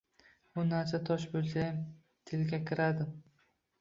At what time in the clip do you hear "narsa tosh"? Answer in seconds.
0.69-1.27